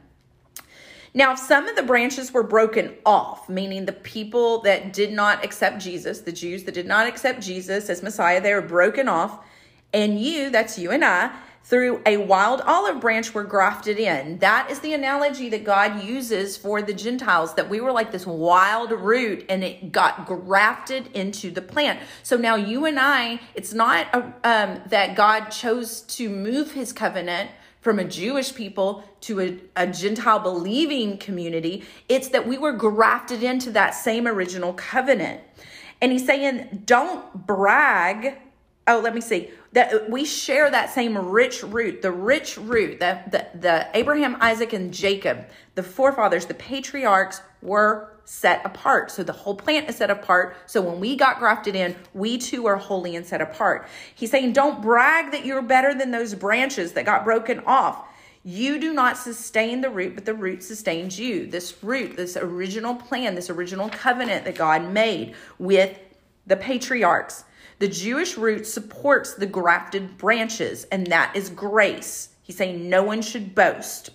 [1.13, 5.45] Now, if some of the branches were broken off, meaning the people that did not
[5.45, 9.39] accept Jesus, the Jews that did not accept Jesus as Messiah, they were broken off
[9.93, 11.34] And you, that's you and I,
[11.65, 14.38] through a wild olive branch were grafted in.
[14.38, 18.28] That is the analogy that God uses for the Gentiles, that we were like this
[18.28, 21.99] wild root and it got grafted into the plant.
[22.21, 26.93] So now you and I, it's not a, um, that God chose to move his
[26.93, 27.49] covenant
[27.82, 31.84] from a Jewish people to a, a Gentile believing community.
[32.08, 35.41] It's that we were grafted into that same original covenant.
[35.99, 38.38] And he's saying, don't brag
[38.88, 43.32] oh let me see that we share that same rich root the rich root that
[43.32, 49.12] the, the abraham isaac and jacob the forefathers the patriarchs were set apart.
[49.12, 50.58] So the whole plant is set apart.
[50.66, 53.88] So when we got grafted in we too are holy and set apart.
[54.14, 58.04] He's saying don't brag that you're better than those branches that got broken off.
[58.44, 61.48] You do not sustain the root, but the root sustains you.
[61.48, 65.98] This root, this original plan, this original covenant that God made with
[66.46, 67.44] the patriarchs
[67.80, 72.30] the Jewish root supports the grafted branches, and that is grace.
[72.42, 74.12] He's saying no one should boast.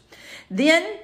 [0.50, 0.98] Then,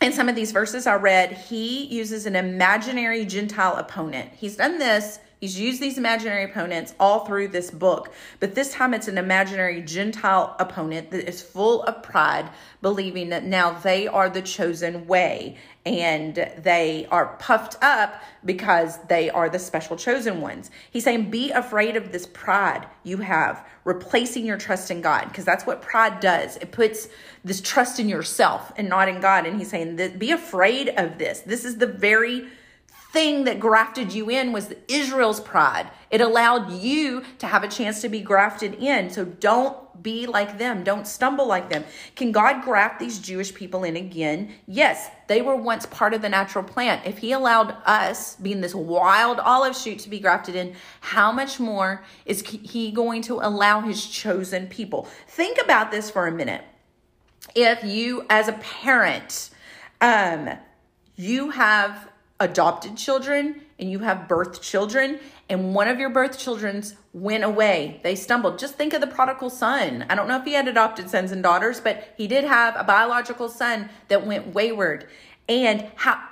[0.00, 4.30] in some of these verses I read, he uses an imaginary Gentile opponent.
[4.34, 8.92] He's done this He's used these imaginary opponents all through this book, but this time
[8.92, 12.50] it's an imaginary Gentile opponent that is full of pride,
[12.82, 19.30] believing that now they are the chosen way and they are puffed up because they
[19.30, 20.70] are the special chosen ones.
[20.90, 25.46] He's saying, Be afraid of this pride you have, replacing your trust in God, because
[25.46, 26.58] that's what pride does.
[26.58, 27.08] It puts
[27.44, 29.46] this trust in yourself and not in God.
[29.46, 31.40] And he's saying, Be afraid of this.
[31.40, 32.46] This is the very
[33.12, 35.90] thing that grafted you in was Israel's pride.
[36.10, 39.10] It allowed you to have a chance to be grafted in.
[39.10, 40.84] So don't be like them.
[40.84, 41.84] Don't stumble like them.
[42.16, 44.54] Can God graft these Jewish people in again?
[44.66, 47.06] Yes, they were once part of the natural plant.
[47.06, 51.60] If He allowed us, being this wild olive shoot, to be grafted in, how much
[51.60, 55.08] more is He going to allow His chosen people?
[55.28, 56.64] Think about this for a minute.
[57.54, 59.50] If you, as a parent,
[60.00, 60.50] um,
[61.16, 62.09] you have
[62.40, 68.00] adopted children and you have birth children and one of your birth children's went away.
[68.02, 68.58] They stumbled.
[68.58, 70.06] Just think of the prodigal son.
[70.08, 72.84] I don't know if he had adopted sons and daughters but he did have a
[72.84, 75.06] biological son that went wayward.
[75.48, 76.22] And how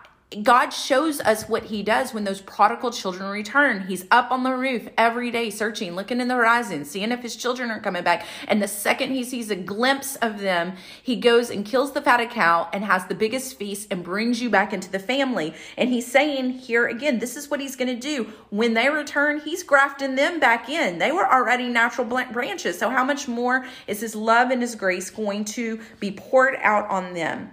[0.42, 3.86] God shows us what he does when those prodigal children return.
[3.86, 7.34] He's up on the roof every day searching, looking in the horizon, seeing if his
[7.34, 8.26] children are coming back.
[8.46, 12.28] And the second he sees a glimpse of them, he goes and kills the fatted
[12.28, 15.54] cow and has the biggest feast and brings you back into the family.
[15.78, 18.30] And he's saying here again, this is what he's going to do.
[18.50, 20.98] When they return, he's grafting them back in.
[20.98, 22.78] They were already natural branches.
[22.78, 26.86] So how much more is his love and his grace going to be poured out
[26.90, 27.52] on them?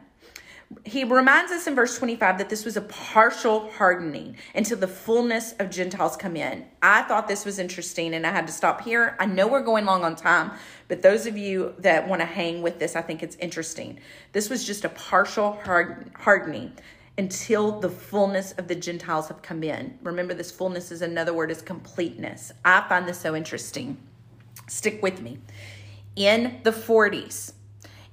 [0.83, 5.53] He reminds us in verse 25 that this was a partial hardening until the fullness
[5.53, 6.65] of Gentiles come in.
[6.81, 9.15] I thought this was interesting and I had to stop here.
[9.19, 10.51] I know we're going long on time,
[10.87, 13.99] but those of you that want to hang with this, I think it's interesting.
[14.31, 16.73] This was just a partial hard, hardening
[17.17, 19.97] until the fullness of the Gentiles have come in.
[20.03, 22.51] Remember, this fullness is another word is completeness.
[22.63, 23.97] I find this so interesting.
[24.67, 25.39] Stick with me.
[26.15, 27.53] In the 40s,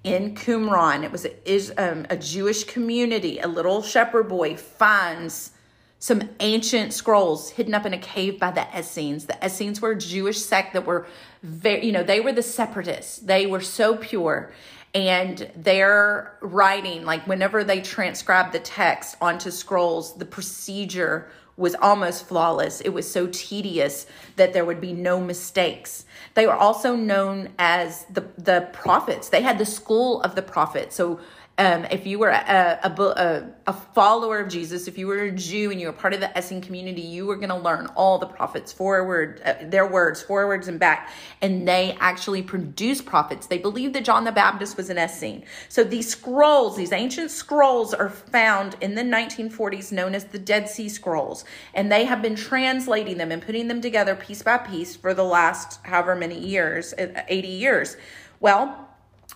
[0.04, 1.04] in Qumran.
[1.04, 3.38] It was a, is, um, a Jewish community.
[3.38, 5.52] A little shepherd boy finds
[5.98, 9.26] some ancient scrolls hidden up in a cave by the Essenes.
[9.26, 11.06] The Essenes were a Jewish sect that were
[11.44, 13.18] very, you know, they were the separatists.
[13.18, 14.50] They were so pure.
[14.94, 22.26] And their writing, like whenever they transcribed the text onto scrolls, the procedure was almost
[22.26, 22.80] flawless.
[22.80, 26.04] It was so tedious that there would be no mistakes.
[26.34, 29.28] They were also known as the the prophets.
[29.28, 30.96] They had the school of the prophets.
[30.96, 31.20] So
[31.62, 35.30] um, if you were a, a, a, a, follower of Jesus, if you were a
[35.30, 38.18] Jew and you were part of the Essene community, you were going to learn all
[38.18, 41.10] the prophets forward, uh, their words forwards and back.
[41.40, 43.46] And they actually produced prophets.
[43.46, 45.44] They believed that John the Baptist was an Essene.
[45.68, 50.68] So these scrolls, these ancient scrolls, are found in the 1940s, known as the Dead
[50.68, 51.44] Sea Scrolls.
[51.74, 55.22] And they have been translating them and putting them together piece by piece for the
[55.22, 57.96] last however many years, uh, 80 years.
[58.40, 58.88] Well,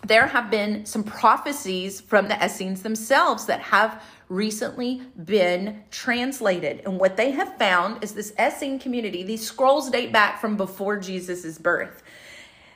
[0.05, 6.81] there have been some prophecies from the Essenes themselves that have recently been translated.
[6.85, 10.97] And what they have found is this Essene community, these scrolls date back from before
[10.97, 12.03] Jesus' birth.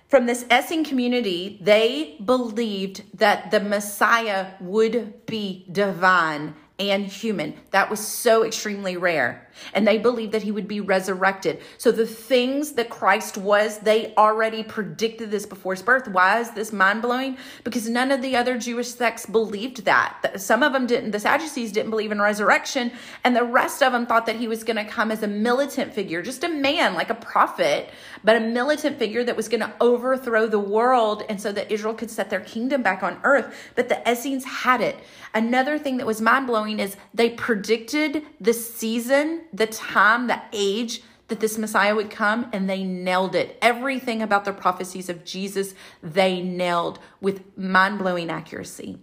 [0.07, 7.53] From this Essene community, they believed that the Messiah would be divine and human.
[7.69, 9.47] That was so extremely rare.
[9.73, 11.61] And they believed that he would be resurrected.
[11.77, 16.07] So the things that Christ was, they already predicted this before his birth.
[16.07, 17.37] Why is this mind blowing?
[17.63, 20.41] Because none of the other Jewish sects believed that.
[20.41, 21.11] Some of them didn't.
[21.11, 22.91] The Sadducees didn't believe in resurrection,
[23.23, 25.93] and the rest of them thought that he was going to come as a militant
[25.93, 27.89] figure, just a man, like a prophet,
[28.23, 31.93] but a militant figure that was going to overthrow the world, and so that Israel
[31.93, 33.71] could set their kingdom back on earth.
[33.75, 34.97] But the Essenes had it.
[35.33, 41.01] Another thing that was mind blowing is they predicted the season, the time, the age
[41.27, 43.57] that this Messiah would come, and they nailed it.
[43.61, 45.73] Everything about the prophecies of Jesus,
[46.03, 48.97] they nailed with mind blowing accuracy.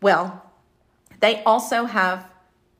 [0.00, 0.50] Well,
[1.20, 2.28] they also have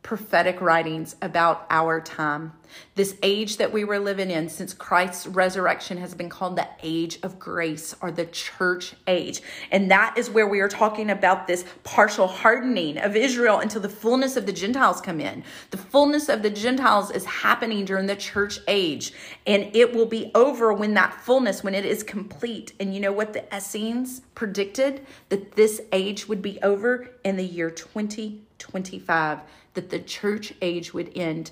[0.03, 2.55] prophetic writings about our time.
[2.95, 7.19] This age that we were living in since Christ's resurrection has been called the age
[7.23, 9.43] of grace or the church age.
[9.71, 13.89] And that is where we are talking about this partial hardening of Israel until the
[13.89, 15.45] fullness of the Gentiles come in.
[15.71, 19.13] The fullness of the Gentiles is happening during the church age,
[19.47, 22.73] and it will be over when that fullness, when it is complete.
[22.79, 25.07] And you know what the Essenes predicted?
[25.29, 29.41] That this age would be over in the year 2025
[29.75, 31.51] that the church age would end.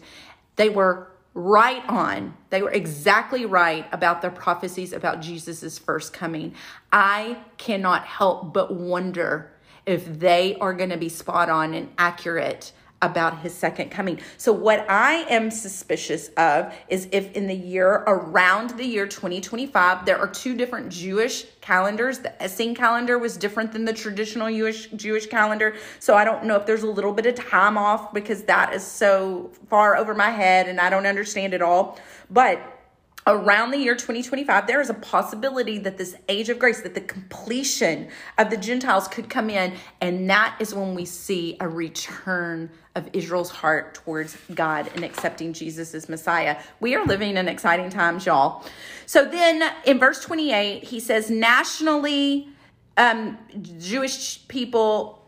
[0.57, 2.35] They were right on.
[2.51, 6.55] They were exactly right about the prophecies about Jesus' first coming.
[6.93, 9.53] I cannot help but wonder
[9.87, 12.73] if they are going to be spot on and accurate
[13.03, 14.21] about his second coming.
[14.37, 20.05] So, what I am suspicious of is if in the year around the year 2025,
[20.05, 22.19] there are two different Jewish calendars.
[22.19, 25.77] The Essene calendar was different than the traditional Jewish Jewish calendar.
[25.99, 28.85] So, I don't know if there's a little bit of time off because that is
[28.85, 31.99] so far over my head and I don't understand it all.
[32.31, 32.80] But
[33.27, 37.01] around the year 2025, there is a possibility that this age of grace, that the
[37.01, 38.09] completion
[38.39, 43.09] of the Gentiles could come in, and that is when we see a return of
[43.13, 46.61] Israel's heart towards God and accepting Jesus as Messiah.
[46.81, 48.65] We are living in exciting times, y'all.
[49.07, 52.49] So then in verse 28, he says, nationally,
[52.97, 53.39] um,
[53.79, 55.25] Jewish people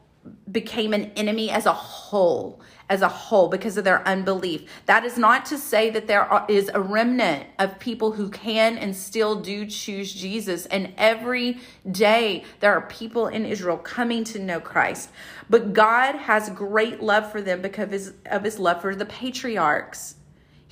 [0.51, 4.69] became an enemy as a whole as a whole because of their unbelief.
[4.87, 8.95] That is not to say that there is a remnant of people who can and
[8.95, 10.67] still do choose Jesus.
[10.67, 11.59] And every
[11.91, 15.11] day there are people in Israel coming to know Christ.
[15.49, 19.07] But God has great love for them because of his, of his love for the
[19.07, 20.17] patriarchs.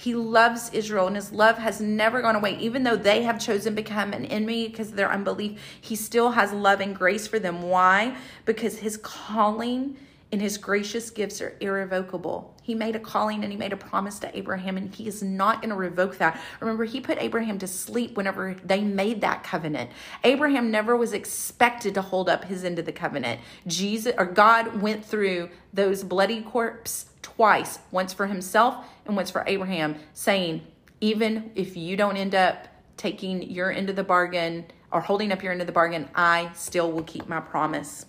[0.01, 2.57] He loves Israel and his love has never gone away.
[2.59, 6.31] Even though they have chosen to become an enemy because of their unbelief, he still
[6.31, 7.61] has love and grace for them.
[7.61, 8.17] Why?
[8.47, 9.99] Because his calling
[10.33, 12.55] and his gracious gifts are irrevocable.
[12.63, 15.61] He made a calling and he made a promise to Abraham, and he is not
[15.61, 16.41] going to revoke that.
[16.61, 19.91] Remember, he put Abraham to sleep whenever they made that covenant.
[20.23, 23.41] Abraham never was expected to hold up his end of the covenant.
[23.67, 29.43] Jesus or God went through those bloody corpse twice, once for himself and once for
[29.47, 30.63] Abraham, saying,
[31.01, 35.43] even if you don't end up taking your end of the bargain or holding up
[35.43, 38.07] your end of the bargain, I still will keep my promise.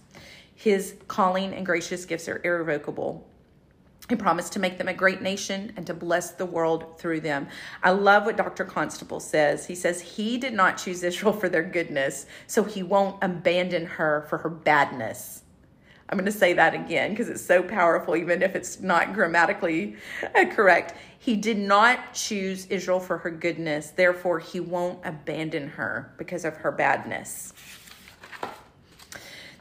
[0.61, 3.27] His calling and gracious gifts are irrevocable.
[4.07, 7.47] He promised to make them a great nation and to bless the world through them.
[7.81, 8.63] I love what Dr.
[8.65, 9.65] Constable says.
[9.65, 14.27] He says, He did not choose Israel for their goodness, so He won't abandon her
[14.29, 15.41] for her badness.
[16.07, 19.95] I'm going to say that again because it's so powerful, even if it's not grammatically
[20.35, 20.93] uh, correct.
[21.17, 26.57] He did not choose Israel for her goodness, therefore, He won't abandon her because of
[26.57, 27.53] her badness.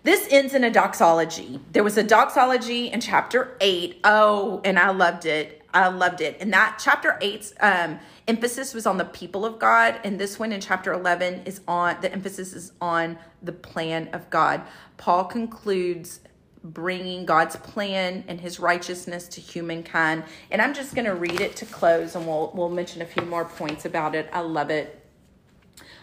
[0.03, 1.61] This ends in a doxology.
[1.72, 4.01] There was a doxology in chapter 8.
[4.05, 5.62] Oh, and I loved it.
[5.72, 6.38] I loved it.
[6.40, 10.01] And that chapter 8's um, emphasis was on the people of God.
[10.03, 14.28] And this one in chapter 11 is on, the emphasis is on the plan of
[14.30, 14.62] God.
[14.96, 16.20] Paul concludes
[16.62, 20.24] bringing God's plan and his righteousness to humankind.
[20.51, 23.24] And I'm just going to read it to close and we'll, we'll mention a few
[23.24, 24.28] more points about it.
[24.32, 24.99] I love it.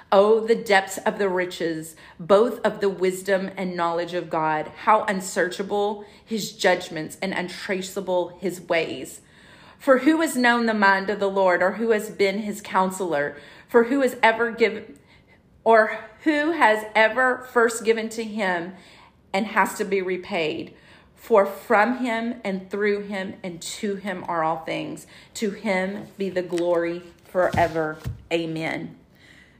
[0.09, 4.71] Oh, the depths of the riches, both of the wisdom and knowledge of God.
[4.83, 9.19] How unsearchable his judgments and untraceable his ways.
[9.77, 13.35] For who has known the mind of the Lord, or who has been his counselor?
[13.67, 14.97] For who has ever given,
[15.65, 18.75] or who has ever first given to him
[19.33, 20.73] and has to be repaid?
[21.15, 25.05] For from him and through him and to him are all things.
[25.35, 27.97] To him be the glory forever.
[28.31, 28.95] Amen.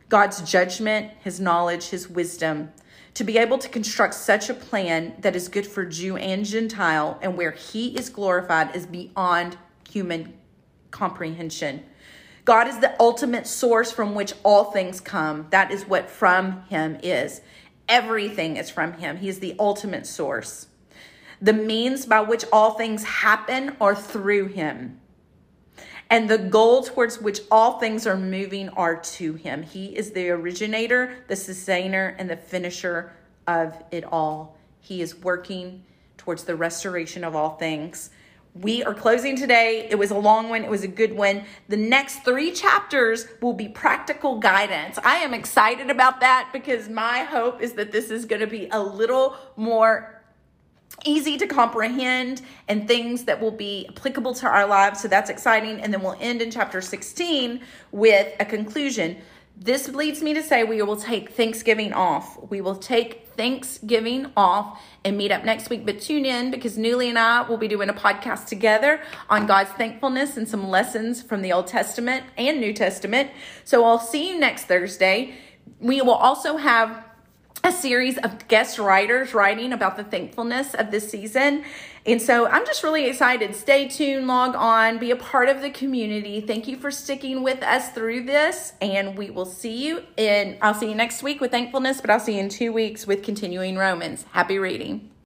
[0.10, 2.72] God's judgment, his knowledge, his wisdom,
[3.14, 7.18] to be able to construct such a plan that is good for Jew and Gentile
[7.22, 9.58] and where he is glorified is beyond
[9.90, 10.34] human
[10.92, 11.84] comprehension.
[12.46, 15.48] God is the ultimate source from which all things come.
[15.50, 17.42] That is what from him is.
[17.90, 19.18] Everything is from him.
[19.18, 20.68] He is the ultimate source.
[21.42, 25.00] The means by which all things happen are through him.
[26.10, 29.64] And the goal towards which all things are moving are to him.
[29.64, 33.12] He is the originator, the sustainer, and the finisher
[33.48, 34.58] of it all.
[34.80, 35.84] He is working
[36.18, 38.10] towards the restoration of all things.
[38.54, 39.88] We are closing today.
[39.90, 40.64] It was a long one.
[40.64, 41.44] It was a good one.
[41.68, 44.98] The next three chapters will be practical guidance.
[45.04, 48.68] I am excited about that because my hope is that this is going to be
[48.72, 50.17] a little more
[51.06, 55.02] easy to comprehend and things that will be applicable to our lives.
[55.02, 55.82] So that's exciting.
[55.82, 59.18] And then we'll end in chapter 16 with a conclusion.
[59.60, 62.38] This leads me to say we will take Thanksgiving off.
[62.52, 65.84] We will take Thanksgiving off and meet up next week.
[65.84, 69.72] But tune in because Newly and I will be doing a podcast together on God's
[69.72, 73.32] thankfulness and some lessons from the Old Testament and New Testament.
[73.64, 75.34] So I'll see you next Thursday.
[75.80, 77.04] We will also have
[77.64, 81.64] a series of guest writers writing about the thankfulness of this season.
[82.06, 83.56] And so I'm just really excited.
[83.56, 86.40] Stay tuned, log on, be a part of the community.
[86.40, 88.74] Thank you for sticking with us through this.
[88.82, 92.20] And we will see you in, I'll see you next week with thankfulness, but I'll
[92.20, 94.26] see you in two weeks with continuing Romans.
[94.32, 95.10] Happy reading.